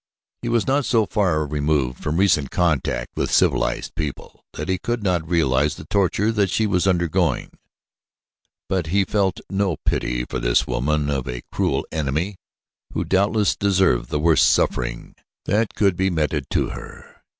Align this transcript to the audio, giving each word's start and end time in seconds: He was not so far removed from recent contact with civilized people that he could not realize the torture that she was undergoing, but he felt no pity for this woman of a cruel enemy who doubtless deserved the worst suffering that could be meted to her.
He 0.41 0.49
was 0.49 0.65
not 0.65 0.83
so 0.83 1.05
far 1.05 1.45
removed 1.45 2.01
from 2.03 2.17
recent 2.17 2.49
contact 2.49 3.11
with 3.15 3.29
civilized 3.29 3.93
people 3.93 4.43
that 4.53 4.67
he 4.67 4.79
could 4.79 5.03
not 5.03 5.29
realize 5.29 5.75
the 5.75 5.85
torture 5.85 6.31
that 6.31 6.49
she 6.49 6.65
was 6.65 6.87
undergoing, 6.87 7.51
but 8.67 8.87
he 8.87 9.03
felt 9.05 9.41
no 9.47 9.77
pity 9.85 10.25
for 10.25 10.39
this 10.39 10.65
woman 10.65 11.07
of 11.11 11.27
a 11.27 11.43
cruel 11.51 11.85
enemy 11.91 12.37
who 12.93 13.03
doubtless 13.03 13.55
deserved 13.55 14.09
the 14.09 14.19
worst 14.19 14.49
suffering 14.49 15.13
that 15.45 15.75
could 15.75 15.95
be 15.95 16.09
meted 16.09 16.49
to 16.49 16.69
her. 16.69 17.21